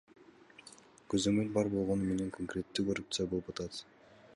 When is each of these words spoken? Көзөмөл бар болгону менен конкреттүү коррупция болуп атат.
Көзөмөл 1.15 1.53
бар 1.59 1.71
болгону 1.75 2.09
менен 2.09 2.35
конкреттүү 2.39 2.87
коррупция 2.91 3.33
болуп 3.37 3.55
атат. 3.57 3.85